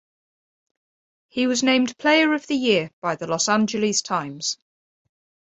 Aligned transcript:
He 1.29 1.45
was 1.45 1.61
named 1.61 1.95
player 1.99 2.33
of 2.33 2.47
the 2.47 2.55
year 2.55 2.89
by 3.03 3.15
the 3.17 3.27
"Los 3.27 3.47
Angeles 3.47 4.01
Times". 4.01 4.57